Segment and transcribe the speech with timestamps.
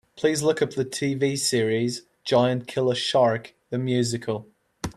[0.15, 4.47] Please look up the TV series Giant Killer Shark: The Musical.